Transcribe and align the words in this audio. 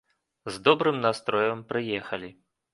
З 0.55 0.61
добрым 0.67 0.97
настроем 1.05 1.63
прыехалі. 1.69 2.35